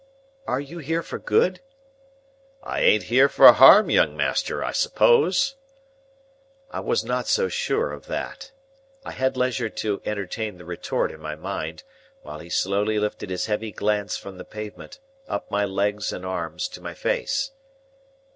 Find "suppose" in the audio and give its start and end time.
4.71-5.57